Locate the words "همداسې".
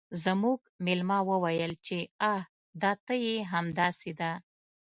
3.53-4.11